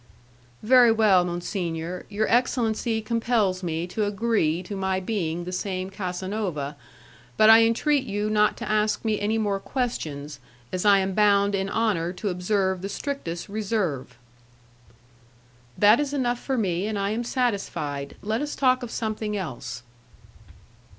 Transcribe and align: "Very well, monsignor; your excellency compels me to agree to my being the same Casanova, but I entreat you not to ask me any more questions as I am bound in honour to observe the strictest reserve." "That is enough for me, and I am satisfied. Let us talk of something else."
"Very 0.63 0.91
well, 0.91 1.23
monsignor; 1.23 2.07
your 2.09 2.27
excellency 2.27 3.03
compels 3.03 3.61
me 3.61 3.85
to 3.85 4.03
agree 4.03 4.63
to 4.63 4.75
my 4.75 4.99
being 4.99 5.43
the 5.43 5.51
same 5.51 5.91
Casanova, 5.91 6.75
but 7.37 7.51
I 7.51 7.61
entreat 7.63 8.05
you 8.07 8.27
not 8.27 8.57
to 8.57 8.67
ask 8.67 9.05
me 9.05 9.19
any 9.19 9.37
more 9.37 9.59
questions 9.59 10.39
as 10.73 10.85
I 10.85 10.97
am 10.97 11.13
bound 11.13 11.53
in 11.53 11.69
honour 11.69 12.13
to 12.13 12.29
observe 12.29 12.81
the 12.81 12.89
strictest 12.89 13.47
reserve." 13.47 14.17
"That 15.77 15.99
is 15.99 16.13
enough 16.15 16.39
for 16.39 16.57
me, 16.57 16.87
and 16.87 16.97
I 16.97 17.11
am 17.11 17.23
satisfied. 17.23 18.15
Let 18.23 18.41
us 18.41 18.55
talk 18.55 18.81
of 18.81 18.89
something 18.89 19.37
else." 19.37 19.83